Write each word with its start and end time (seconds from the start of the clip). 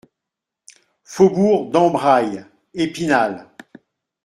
Faubourg 1.03 1.69
d'Ambrail, 1.69 2.43
Épinal 2.73 3.45